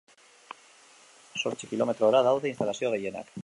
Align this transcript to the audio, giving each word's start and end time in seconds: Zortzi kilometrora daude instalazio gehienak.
Zortzi 1.41 1.71
kilometrora 1.75 2.25
daude 2.29 2.53
instalazio 2.55 2.95
gehienak. 2.99 3.35